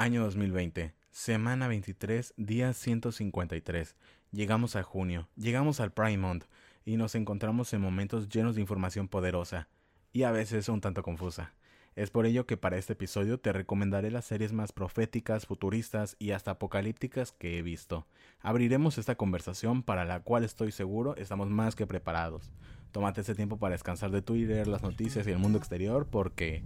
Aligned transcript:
Año 0.00 0.22
2020, 0.24 0.94
semana 1.10 1.68
23, 1.68 2.32
día 2.38 2.72
153. 2.72 3.96
Llegamos 4.32 4.74
a 4.74 4.82
junio, 4.82 5.28
llegamos 5.36 5.78
al 5.78 5.92
Prime 5.92 6.40
y 6.86 6.96
nos 6.96 7.14
encontramos 7.14 7.74
en 7.74 7.82
momentos 7.82 8.30
llenos 8.30 8.54
de 8.54 8.62
información 8.62 9.08
poderosa 9.08 9.68
y 10.10 10.22
a 10.22 10.30
veces 10.30 10.70
un 10.70 10.80
tanto 10.80 11.02
confusa. 11.02 11.52
Es 11.96 12.08
por 12.08 12.24
ello 12.24 12.46
que 12.46 12.56
para 12.56 12.78
este 12.78 12.94
episodio 12.94 13.40
te 13.40 13.52
recomendaré 13.52 14.10
las 14.10 14.24
series 14.24 14.54
más 14.54 14.72
proféticas, 14.72 15.44
futuristas 15.44 16.16
y 16.18 16.30
hasta 16.30 16.52
apocalípticas 16.52 17.32
que 17.32 17.58
he 17.58 17.62
visto. 17.62 18.06
Abriremos 18.40 18.96
esta 18.96 19.16
conversación 19.16 19.82
para 19.82 20.06
la 20.06 20.20
cual 20.20 20.44
estoy 20.44 20.72
seguro 20.72 21.14
estamos 21.16 21.50
más 21.50 21.76
que 21.76 21.86
preparados. 21.86 22.50
Tómate 22.90 23.20
ese 23.20 23.34
tiempo 23.34 23.58
para 23.58 23.72
descansar 23.72 24.10
de 24.12 24.22
Twitter, 24.22 24.66
las 24.66 24.82
noticias 24.82 25.26
y 25.26 25.30
el 25.30 25.38
mundo 25.38 25.58
exterior 25.58 26.06
porque 26.06 26.62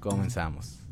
comenzamos. 0.00 0.87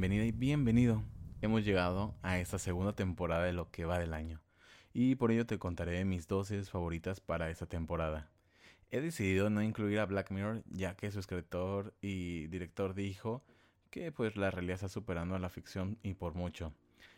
Bienvenida 0.00 0.26
y 0.26 0.30
bienvenido. 0.30 1.02
Hemos 1.42 1.64
llegado 1.64 2.14
a 2.22 2.38
esta 2.38 2.60
segunda 2.60 2.92
temporada 2.92 3.42
de 3.42 3.52
lo 3.52 3.68
que 3.72 3.84
va 3.84 3.98
del 3.98 4.14
año. 4.14 4.40
Y 4.94 5.16
por 5.16 5.32
ello 5.32 5.44
te 5.44 5.58
contaré 5.58 6.04
mis 6.04 6.28
12 6.28 6.62
favoritas 6.62 7.18
para 7.18 7.50
esta 7.50 7.66
temporada. 7.66 8.30
He 8.92 9.00
decidido 9.00 9.50
no 9.50 9.60
incluir 9.60 9.98
a 9.98 10.06
Black 10.06 10.30
Mirror 10.30 10.62
ya 10.70 10.94
que 10.94 11.10
su 11.10 11.18
escritor 11.18 11.94
y 12.00 12.46
director 12.46 12.94
dijo 12.94 13.42
que 13.90 14.12
pues 14.12 14.36
la 14.36 14.52
realidad 14.52 14.76
está 14.76 14.88
superando 14.88 15.34
a 15.34 15.40
la 15.40 15.48
ficción 15.48 15.98
y 16.04 16.14
por 16.14 16.36
mucho. 16.36 16.72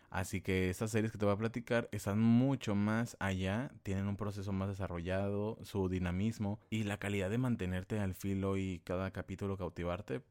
Así 0.09 0.41
que 0.41 0.71
estas 0.71 0.91
series 0.91 1.13
que 1.13 1.19
te 1.19 1.27
voy 1.27 1.35
a 1.35 1.39
platicar 1.39 1.87
están 1.93 2.19
mucho 2.19 2.75
más 2.75 3.15
allá, 3.21 3.73
tienen 3.83 4.07
un 4.07 4.17
proceso 4.17 4.53
más 4.53 4.71
desarrollado, 4.71 5.59
su 5.65 5.91
dinamismo 5.91 6.59
y 6.71 6.85
la 6.85 6.97
calidad 6.97 7.29
de 7.29 7.37
mantenerte 7.37 8.01
al 8.01 8.15
filo 8.15 8.57
y 8.57 8.81
cada 8.85 9.11
capítulo 9.11 9.59
cautivarte 9.59 10.23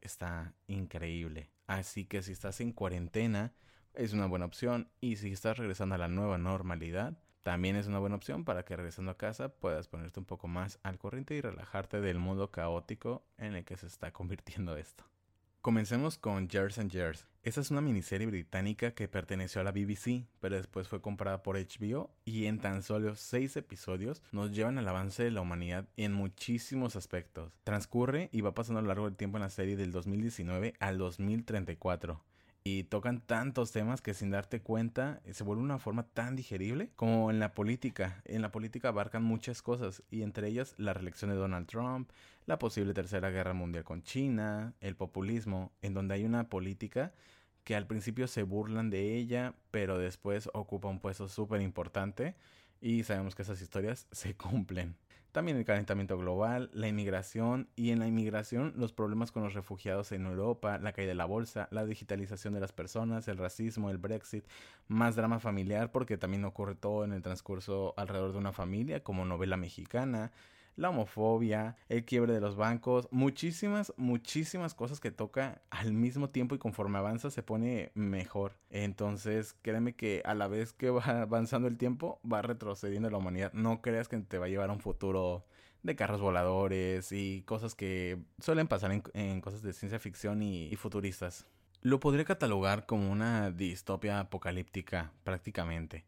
está 0.00 0.54
increíble. 0.66 1.50
Así 1.66 2.04
que 2.04 2.22
si 2.22 2.32
estás 2.32 2.60
en 2.60 2.72
cuarentena, 2.72 3.52
es 3.94 4.12
una 4.12 4.26
buena 4.26 4.46
opción. 4.46 4.88
Y 5.00 5.16
si 5.16 5.32
estás 5.32 5.58
regresando 5.58 5.94
a 5.94 5.98
la 5.98 6.08
nueva 6.08 6.38
normalidad, 6.38 7.18
también 7.42 7.76
es 7.76 7.86
una 7.86 7.98
buena 7.98 8.16
opción 8.16 8.44
para 8.44 8.64
que 8.64 8.76
regresando 8.76 9.10
a 9.10 9.16
casa 9.16 9.48
puedas 9.48 9.88
ponerte 9.88 10.20
un 10.20 10.26
poco 10.26 10.48
más 10.48 10.78
al 10.82 10.98
corriente 10.98 11.34
y 11.34 11.40
relajarte 11.40 12.00
del 12.00 12.18
mundo 12.18 12.50
caótico 12.50 13.24
en 13.38 13.54
el 13.54 13.64
que 13.64 13.76
se 13.76 13.86
está 13.86 14.12
convirtiendo 14.12 14.76
esto. 14.76 15.04
Comencemos 15.60 16.18
con 16.18 16.48
Years 16.48 16.78
and 16.78 16.92
Years. 16.92 17.26
Esta 17.42 17.60
es 17.60 17.72
una 17.72 17.80
miniserie 17.80 18.28
británica 18.28 18.92
que 18.92 19.08
perteneció 19.08 19.60
a 19.60 19.64
la 19.64 19.72
BBC, 19.72 20.24
pero 20.38 20.54
después 20.54 20.86
fue 20.86 21.00
comprada 21.00 21.42
por 21.42 21.56
HBO 21.56 22.10
y 22.24 22.46
en 22.46 22.60
tan 22.60 22.84
solo 22.84 23.16
seis 23.16 23.56
episodios 23.56 24.22
nos 24.30 24.52
llevan 24.52 24.78
al 24.78 24.86
avance 24.86 25.24
de 25.24 25.32
la 25.32 25.40
humanidad 25.40 25.88
en 25.96 26.12
muchísimos 26.12 26.94
aspectos. 26.94 27.52
Transcurre 27.64 28.28
y 28.32 28.40
va 28.40 28.54
pasando 28.54 28.78
a 28.78 28.82
lo 28.82 28.88
largo 28.88 29.06
del 29.06 29.16
tiempo 29.16 29.38
en 29.38 29.42
la 29.42 29.50
serie 29.50 29.76
del 29.76 29.90
2019 29.90 30.74
al 30.78 30.96
2034 30.96 32.22
y 32.68 32.84
tocan 32.84 33.20
tantos 33.20 33.72
temas 33.72 34.02
que 34.02 34.12
sin 34.12 34.30
darte 34.30 34.60
cuenta 34.60 35.22
se 35.32 35.42
vuelve 35.42 35.62
una 35.62 35.78
forma 35.78 36.02
tan 36.02 36.36
digerible 36.36 36.90
como 36.96 37.30
en 37.30 37.38
la 37.38 37.54
política. 37.54 38.20
En 38.26 38.42
la 38.42 38.50
política 38.50 38.88
abarcan 38.88 39.22
muchas 39.22 39.62
cosas 39.62 40.02
y 40.10 40.22
entre 40.22 40.48
ellas 40.48 40.74
la 40.76 40.92
reelección 40.92 41.30
de 41.30 41.36
Donald 41.36 41.66
Trump, 41.66 42.10
la 42.44 42.58
posible 42.58 42.92
tercera 42.92 43.30
guerra 43.30 43.54
mundial 43.54 43.84
con 43.84 44.02
China, 44.02 44.74
el 44.80 44.96
populismo, 44.96 45.72
en 45.80 45.94
donde 45.94 46.14
hay 46.14 46.24
una 46.24 46.48
política 46.48 47.14
que 47.64 47.74
al 47.74 47.86
principio 47.86 48.28
se 48.28 48.42
burlan 48.42 48.90
de 48.90 49.16
ella, 49.16 49.54
pero 49.70 49.98
después 49.98 50.50
ocupa 50.52 50.88
un 50.88 51.00
puesto 51.00 51.28
súper 51.28 51.62
importante 51.62 52.34
y 52.82 53.02
sabemos 53.04 53.34
que 53.34 53.42
esas 53.42 53.62
historias 53.62 54.06
se 54.12 54.34
cumplen. 54.36 54.94
También 55.38 55.56
el 55.56 55.64
calentamiento 55.64 56.18
global, 56.18 56.68
la 56.72 56.88
inmigración 56.88 57.68
y 57.76 57.92
en 57.92 58.00
la 58.00 58.08
inmigración 58.08 58.72
los 58.76 58.92
problemas 58.92 59.30
con 59.30 59.44
los 59.44 59.54
refugiados 59.54 60.10
en 60.10 60.26
Europa, 60.26 60.78
la 60.78 60.92
caída 60.92 61.10
de 61.10 61.14
la 61.14 61.26
bolsa, 61.26 61.68
la 61.70 61.84
digitalización 61.84 62.54
de 62.54 62.58
las 62.58 62.72
personas, 62.72 63.28
el 63.28 63.38
racismo, 63.38 63.88
el 63.88 63.98
Brexit, 63.98 64.44
más 64.88 65.14
drama 65.14 65.38
familiar 65.38 65.92
porque 65.92 66.18
también 66.18 66.44
ocurre 66.44 66.74
todo 66.74 67.04
en 67.04 67.12
el 67.12 67.22
transcurso 67.22 67.94
alrededor 67.96 68.32
de 68.32 68.38
una 68.38 68.50
familia 68.50 69.04
como 69.04 69.24
novela 69.24 69.56
mexicana, 69.56 70.32
la 70.78 70.90
homofobia, 70.90 71.76
el 71.88 72.04
quiebre 72.04 72.32
de 72.32 72.40
los 72.40 72.56
bancos, 72.56 73.08
muchísimas, 73.10 73.92
muchísimas 73.96 74.74
cosas 74.74 75.00
que 75.00 75.10
toca 75.10 75.60
al 75.70 75.92
mismo 75.92 76.30
tiempo 76.30 76.54
y 76.54 76.58
conforme 76.58 76.98
avanza 76.98 77.30
se 77.30 77.42
pone 77.42 77.90
mejor. 77.94 78.52
Entonces, 78.70 79.56
créeme 79.60 79.94
que 79.94 80.22
a 80.24 80.34
la 80.34 80.46
vez 80.46 80.72
que 80.72 80.90
va 80.90 81.02
avanzando 81.22 81.66
el 81.68 81.76
tiempo, 81.76 82.20
va 82.30 82.42
retrocediendo 82.42 83.10
la 83.10 83.18
humanidad. 83.18 83.52
No 83.52 83.82
creas 83.82 84.08
que 84.08 84.18
te 84.18 84.38
va 84.38 84.46
a 84.46 84.48
llevar 84.48 84.70
a 84.70 84.72
un 84.72 84.80
futuro 84.80 85.44
de 85.82 85.96
carros 85.96 86.20
voladores 86.20 87.10
y 87.12 87.42
cosas 87.42 87.74
que 87.74 88.18
suelen 88.38 88.68
pasar 88.68 88.92
en, 88.92 89.40
cosas 89.40 89.62
de 89.62 89.72
ciencia 89.72 89.98
ficción 89.98 90.42
y 90.42 90.74
futuristas. 90.76 91.46
Lo 91.82 92.00
podría 92.00 92.24
catalogar 92.24 92.86
como 92.86 93.10
una 93.10 93.50
distopia 93.50 94.20
apocalíptica 94.20 95.12
prácticamente. 95.24 96.04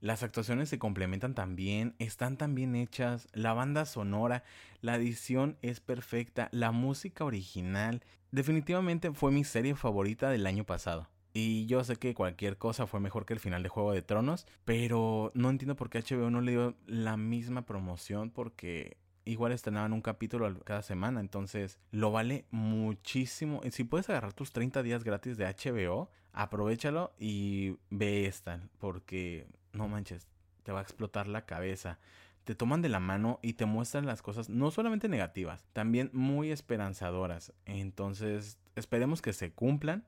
Las 0.00 0.22
actuaciones 0.22 0.70
se 0.70 0.78
complementan 0.78 1.34
también, 1.34 1.94
están 1.98 2.38
tan 2.38 2.54
bien 2.54 2.74
hechas, 2.74 3.28
la 3.34 3.52
banda 3.52 3.84
sonora, 3.84 4.44
la 4.80 4.96
edición 4.96 5.58
es 5.60 5.80
perfecta, 5.80 6.48
la 6.52 6.72
música 6.72 7.24
original. 7.24 8.02
Definitivamente 8.30 9.12
fue 9.12 9.30
mi 9.30 9.44
serie 9.44 9.74
favorita 9.74 10.30
del 10.30 10.46
año 10.46 10.64
pasado. 10.64 11.08
Y 11.34 11.66
yo 11.66 11.84
sé 11.84 11.96
que 11.96 12.14
cualquier 12.14 12.56
cosa 12.56 12.86
fue 12.86 12.98
mejor 12.98 13.26
que 13.26 13.34
el 13.34 13.40
final 13.40 13.62
de 13.62 13.68
Juego 13.68 13.92
de 13.92 14.00
Tronos, 14.00 14.46
pero 14.64 15.32
no 15.34 15.50
entiendo 15.50 15.76
por 15.76 15.90
qué 15.90 16.02
HBO 16.02 16.30
no 16.30 16.40
le 16.40 16.52
dio 16.52 16.76
la 16.86 17.18
misma 17.18 17.66
promoción 17.66 18.30
porque 18.30 18.96
igual 19.26 19.52
estrenaban 19.52 19.92
un 19.92 20.00
capítulo 20.00 20.58
cada 20.64 20.82
semana, 20.82 21.20
entonces 21.20 21.78
lo 21.90 22.10
vale 22.10 22.46
muchísimo. 22.50 23.60
Si 23.70 23.84
puedes 23.84 24.08
agarrar 24.08 24.32
tus 24.32 24.52
30 24.52 24.82
días 24.82 25.04
gratis 25.04 25.36
de 25.36 25.44
HBO, 25.44 26.10
aprovechalo 26.32 27.12
y 27.18 27.76
ve 27.90 28.26
esta, 28.26 28.60
porque 28.78 29.46
no 29.72 29.88
manches, 29.88 30.26
te 30.62 30.72
va 30.72 30.80
a 30.80 30.82
explotar 30.82 31.28
la 31.28 31.46
cabeza. 31.46 31.98
Te 32.44 32.54
toman 32.54 32.82
de 32.82 32.88
la 32.88 33.00
mano 33.00 33.38
y 33.42 33.52
te 33.52 33.66
muestran 33.66 34.06
las 34.06 34.22
cosas 34.22 34.48
no 34.48 34.70
solamente 34.70 35.08
negativas, 35.08 35.64
también 35.72 36.10
muy 36.12 36.50
esperanzadoras. 36.50 37.52
Entonces, 37.66 38.58
esperemos 38.76 39.22
que 39.22 39.32
se 39.32 39.52
cumplan 39.52 40.04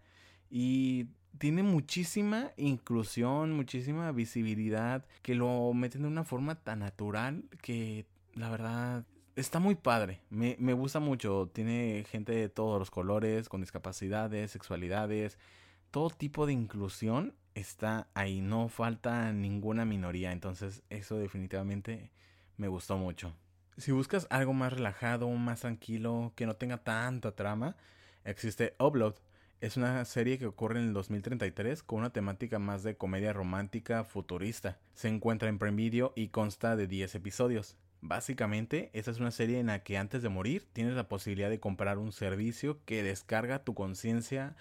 y 0.51 1.07
tiene 1.39 1.63
muchísima 1.63 2.53
inclusión, 2.57 3.53
muchísima 3.53 4.13
visibilidad, 4.13 5.05
que 5.23 5.35
lo 5.35 5.73
meten 5.75 6.03
de 6.03 6.09
una 6.09 6.25
forma 6.25 6.57
tan 6.57 6.81
natural 6.81 7.45
que 7.63 8.07
la 8.35 8.51
verdad 8.51 9.05
está 9.37 9.59
muy 9.59 9.75
padre. 9.75 10.21
Me, 10.31 10.57
me 10.59 10.73
gusta 10.73 11.01
mucho. 11.01 11.51
Tiene 11.53 12.05
gente 12.09 12.33
de 12.33 12.49
todos 12.49 12.79
los 12.79 12.91
colores, 12.91 13.49
con 13.49 13.61
discapacidades, 13.61 14.51
sexualidades, 14.51 15.39
todo 15.91 16.11
tipo 16.11 16.47
de 16.47 16.53
inclusión 16.53 17.35
está 17.55 18.09
ahí, 18.15 18.41
no 18.41 18.69
falta 18.69 19.33
ninguna 19.33 19.85
minoría, 19.85 20.33
entonces 20.33 20.83
eso 20.91 21.19
definitivamente 21.19 22.11
me 22.57 22.69
gustó 22.69 22.97
mucho. 22.97 23.35
Si 23.77 23.91
buscas 23.91 24.27
algo 24.31 24.53
más 24.53 24.73
relajado, 24.73 25.29
más 25.31 25.61
tranquilo, 25.61 26.33
que 26.37 26.47
no 26.47 26.57
tenga 26.57 26.79
tanta 26.79 27.35
trama, 27.35 27.77
existe 28.25 28.75
Upload. 28.79 29.15
Es 29.61 29.77
una 29.77 30.05
serie 30.05 30.39
que 30.39 30.47
ocurre 30.47 30.81
en 30.81 30.89
el 30.89 30.93
2033 30.93 31.83
con 31.83 32.01
una 32.01 32.13
temática 32.13 32.59
más 32.59 32.83
de 32.83 32.97
comedia 32.97 33.33
romántica 33.33 34.05
futurista. 34.05 34.79
Se 34.93 35.09
encuentra 35.09 35.49
en 35.49 35.59
Prime 35.59 35.77
Video 35.77 36.13
y 36.17 36.29
consta 36.29 36.77
de 36.77 36.87
10 36.87 37.15
episodios. 37.15 37.77
Básicamente, 38.01 38.91
esta 38.93 39.13
es 39.13 39.21
una 39.21 39.31
serie 39.31 39.61
en 39.61 39.69
la 39.69 39.85
que 39.85 39.97
antes 39.97 40.23
de 40.23 40.29
morir 40.29 40.67
tienes 40.73 40.95
la 40.95 41.09
posibilidad 41.09 41.49
de 41.49 41.61
comprar 41.61 41.99
un 41.99 42.11
servicio 42.11 42.81
que 42.85 43.05
descarga 43.05 43.63
tu 43.63 43.75
conciencia 43.75 44.57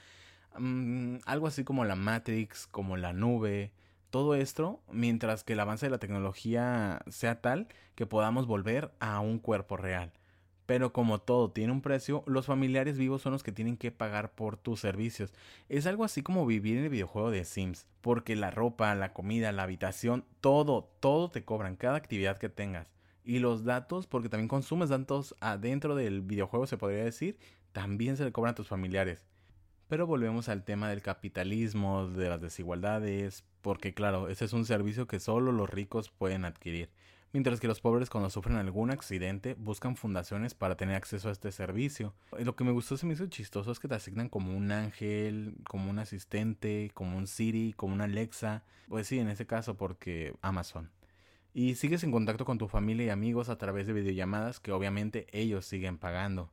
Mm, 0.58 1.18
algo 1.26 1.48
así 1.48 1.64
como 1.64 1.86
la 1.86 1.96
Matrix, 1.96 2.68
como 2.68 2.98
la 2.98 3.14
nube, 3.14 3.72
todo 4.10 4.36
esto, 4.36 4.82
mientras 4.92 5.44
que 5.44 5.54
el 5.54 5.60
avance 5.62 5.86
de 5.86 5.92
la 5.92 6.00
tecnología 6.00 7.02
sea 7.10 7.42
tal 7.42 7.68
que 7.96 8.06
podamos 8.06 8.48
volver 8.48 8.92
a 9.00 9.20
un 9.22 9.40
cuerpo 9.40 9.78
real. 9.78 10.12
Pero 10.66 10.94
como 10.94 11.20
todo 11.20 11.52
tiene 11.52 11.74
un 11.74 11.82
precio, 11.82 12.24
los 12.28 12.46
familiares 12.46 12.98
vivos 12.98 13.22
son 13.22 13.34
los 13.34 13.44
que 13.44 13.52
tienen 13.52 13.78
que 13.78 13.92
pagar 13.92 14.32
por 14.34 14.58
tus 14.58 14.80
servicios. 14.80 15.34
Es 15.70 15.86
algo 15.88 16.04
así 16.04 16.24
como 16.24 16.46
vivir 16.46 16.78
en 16.78 16.84
el 16.86 16.90
videojuego 16.90 17.32
de 17.32 17.46
Sims, 17.46 17.88
porque 18.02 18.36
la 18.36 18.52
ropa, 18.52 18.94
la 18.96 19.14
comida, 19.14 19.52
la 19.52 19.64
habitación, 19.64 20.26
todo, 20.42 20.90
todo 21.00 21.30
te 21.30 21.44
cobran, 21.44 21.76
cada 21.76 21.98
actividad 21.98 22.38
que 22.38 22.50
tengas. 22.50 22.88
Y 23.24 23.40
los 23.40 23.64
datos, 23.66 24.08
porque 24.08 24.30
también 24.30 24.48
consumes 24.48 24.90
datos 24.90 25.36
adentro 25.42 25.96
del 25.96 26.22
videojuego, 26.22 26.68
se 26.68 26.78
podría 26.78 27.04
decir, 27.04 27.38
también 27.72 28.18
se 28.18 28.24
le 28.26 28.32
cobran 28.32 28.52
a 28.54 28.56
tus 28.56 28.68
familiares. 28.68 29.26
Pero 29.92 30.08
volvemos 30.08 30.48
al 30.48 30.64
tema 30.64 30.88
del 30.90 31.02
capitalismo, 31.02 32.08
de 32.08 32.30
las 32.30 32.40
desigualdades, 32.40 33.44
porque 33.62 33.94
claro, 33.94 34.30
ese 34.30 34.46
es 34.46 34.54
un 34.54 34.64
servicio 34.64 35.06
que 35.06 35.20
solo 35.20 35.52
los 35.52 35.70
ricos 35.70 36.10
pueden 36.10 36.46
adquirir, 36.46 36.90
mientras 37.34 37.60
que 37.60 37.68
los 37.68 37.82
pobres 37.82 38.10
cuando 38.10 38.30
sufren 38.30 38.56
algún 38.56 38.90
accidente 38.90 39.54
buscan 39.56 39.98
fundaciones 39.98 40.54
para 40.54 40.78
tener 40.78 40.96
acceso 40.96 41.28
a 41.28 41.34
este 41.34 41.52
servicio. 41.52 42.14
Lo 42.40 42.56
que 42.56 42.64
me 42.64 42.72
gustó, 42.72 42.96
se 42.96 43.06
me 43.06 43.16
hizo 43.16 43.28
chistoso, 43.28 43.70
es 43.70 43.82
que 43.82 43.90
te 43.90 43.96
asignan 43.96 44.30
como 44.30 44.56
un 44.56 44.72
ángel, 44.72 45.56
como 45.68 45.90
un 45.90 46.00
asistente, 46.00 46.92
como 46.94 47.18
un 47.18 47.28
Siri, 47.28 47.74
como 47.74 47.94
una 47.94 48.06
Alexa, 48.06 48.64
pues 48.88 49.08
sí, 49.08 49.20
en 49.20 49.28
ese 49.28 49.46
caso 49.46 49.76
porque 49.76 50.34
Amazon. 50.42 50.90
Y 51.54 51.76
sigues 51.76 52.06
en 52.06 52.14
contacto 52.14 52.46
con 52.46 52.58
tu 52.58 52.70
familia 52.70 53.08
y 53.08 53.10
amigos 53.10 53.50
a 53.50 53.58
través 53.58 53.88
de 53.88 53.92
videollamadas 53.92 54.62
que 54.62 54.72
obviamente 54.72 55.28
ellos 55.34 55.66
siguen 55.66 55.98
pagando. 55.98 56.50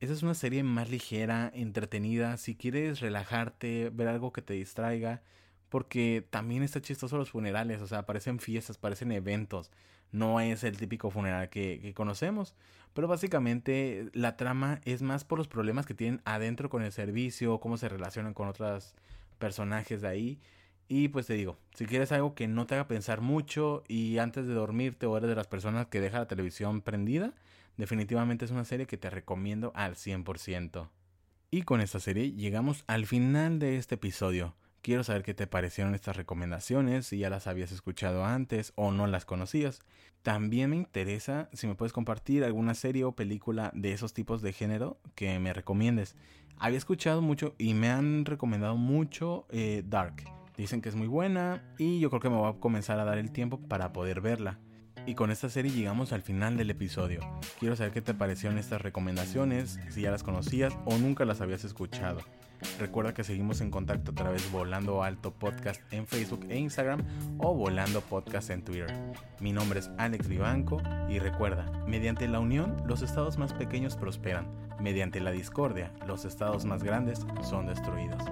Esa 0.00 0.12
es 0.12 0.22
una 0.22 0.34
serie 0.34 0.62
más 0.62 0.90
ligera, 0.90 1.50
entretenida, 1.52 2.36
si 2.36 2.54
quieres 2.54 3.00
relajarte, 3.00 3.90
ver 3.92 4.06
algo 4.06 4.32
que 4.32 4.42
te 4.42 4.54
distraiga, 4.54 5.22
porque 5.68 6.24
también 6.30 6.62
está 6.62 6.80
chistoso 6.80 7.16
los 7.18 7.30
funerales, 7.30 7.80
o 7.82 7.86
sea, 7.88 8.06
parecen 8.06 8.38
fiestas, 8.38 8.78
parecen 8.78 9.10
eventos, 9.10 9.72
no 10.12 10.40
es 10.40 10.62
el 10.62 10.76
típico 10.76 11.10
funeral 11.10 11.50
que, 11.50 11.92
conocemos, 11.94 12.54
pero 12.94 13.08
básicamente 13.08 14.08
la 14.12 14.36
trama 14.36 14.80
es 14.84 15.02
más 15.02 15.24
por 15.24 15.38
los 15.38 15.48
problemas 15.48 15.84
que 15.84 15.94
tienen 15.94 16.22
adentro 16.24 16.70
con 16.70 16.82
el 16.82 16.92
servicio, 16.92 17.58
cómo 17.58 17.76
se 17.76 17.88
relacionan 17.88 18.34
con 18.34 18.48
otros 18.48 18.94
personajes 19.38 20.00
de 20.02 20.08
ahí. 20.08 20.40
Y 20.88 21.08
pues 21.08 21.26
te 21.26 21.34
digo, 21.34 21.58
si 21.74 21.84
quieres 21.84 22.12
algo 22.12 22.34
que 22.34 22.48
no 22.48 22.66
te 22.66 22.74
haga 22.74 22.88
pensar 22.88 23.20
mucho 23.20 23.84
y 23.88 24.18
antes 24.18 24.46
de 24.46 24.54
dormirte 24.54 25.06
o 25.06 25.16
eres 25.16 25.28
de 25.28 25.36
las 25.36 25.46
personas 25.46 25.88
que 25.88 26.00
deja 26.00 26.18
la 26.18 26.28
televisión 26.28 26.80
prendida, 26.80 27.34
Definitivamente 27.78 28.44
es 28.44 28.50
una 28.50 28.64
serie 28.64 28.86
que 28.86 28.98
te 28.98 29.08
recomiendo 29.08 29.72
al 29.74 29.94
100%. 29.94 30.90
Y 31.50 31.62
con 31.62 31.80
esta 31.80 32.00
serie 32.00 32.32
llegamos 32.32 32.84
al 32.88 33.06
final 33.06 33.60
de 33.60 33.78
este 33.78 33.94
episodio. 33.94 34.56
Quiero 34.82 35.04
saber 35.04 35.22
qué 35.22 35.32
te 35.32 35.46
parecieron 35.46 35.94
estas 35.94 36.16
recomendaciones, 36.16 37.06
si 37.06 37.18
ya 37.18 37.30
las 37.30 37.46
habías 37.46 37.72
escuchado 37.72 38.24
antes 38.24 38.72
o 38.74 38.90
no 38.90 39.06
las 39.06 39.24
conocías. 39.24 39.80
También 40.22 40.70
me 40.70 40.76
interesa 40.76 41.48
si 41.52 41.68
me 41.68 41.76
puedes 41.76 41.92
compartir 41.92 42.44
alguna 42.44 42.74
serie 42.74 43.04
o 43.04 43.12
película 43.12 43.70
de 43.74 43.92
esos 43.92 44.12
tipos 44.12 44.42
de 44.42 44.52
género 44.52 44.98
que 45.14 45.38
me 45.38 45.52
recomiendes. 45.52 46.16
Había 46.56 46.78
escuchado 46.78 47.22
mucho 47.22 47.54
y 47.58 47.74
me 47.74 47.90
han 47.90 48.24
recomendado 48.24 48.76
mucho 48.76 49.46
eh, 49.50 49.84
Dark. 49.86 50.37
Dicen 50.58 50.80
que 50.82 50.88
es 50.88 50.96
muy 50.96 51.06
buena 51.06 51.62
y 51.78 52.00
yo 52.00 52.10
creo 52.10 52.20
que 52.20 52.28
me 52.28 52.36
voy 52.36 52.50
a 52.50 52.58
comenzar 52.58 52.98
a 52.98 53.04
dar 53.04 53.16
el 53.16 53.30
tiempo 53.30 53.60
para 53.60 53.92
poder 53.92 54.20
verla. 54.20 54.58
Y 55.06 55.14
con 55.14 55.30
esta 55.30 55.48
serie 55.48 55.70
llegamos 55.70 56.12
al 56.12 56.20
final 56.20 56.56
del 56.56 56.68
episodio. 56.68 57.20
Quiero 57.60 57.76
saber 57.76 57.92
qué 57.92 58.02
te 58.02 58.12
parecieron 58.12 58.58
estas 58.58 58.82
recomendaciones, 58.82 59.78
si 59.88 60.02
ya 60.02 60.10
las 60.10 60.24
conocías 60.24 60.76
o 60.84 60.98
nunca 60.98 61.24
las 61.24 61.40
habías 61.40 61.62
escuchado. 61.62 62.18
Recuerda 62.80 63.14
que 63.14 63.22
seguimos 63.22 63.60
en 63.60 63.70
contacto 63.70 64.10
a 64.10 64.14
través 64.16 64.42
de 64.42 64.50
Volando 64.50 65.04
Alto 65.04 65.32
Podcast 65.32 65.80
en 65.92 66.08
Facebook 66.08 66.44
e 66.48 66.58
Instagram 66.58 67.04
o 67.38 67.54
Volando 67.54 68.00
Podcast 68.00 68.50
en 68.50 68.64
Twitter. 68.64 68.92
Mi 69.38 69.52
nombre 69.52 69.78
es 69.78 69.90
Alex 69.96 70.26
Vivanco 70.26 70.82
y 71.08 71.20
recuerda, 71.20 71.70
mediante 71.86 72.26
la 72.26 72.40
unión 72.40 72.76
los 72.84 73.02
estados 73.02 73.38
más 73.38 73.52
pequeños 73.52 73.96
prosperan, 73.96 74.48
mediante 74.80 75.20
la 75.20 75.30
discordia 75.30 75.92
los 76.08 76.24
estados 76.24 76.64
más 76.64 76.82
grandes 76.82 77.24
son 77.42 77.66
destruidos. 77.66 78.24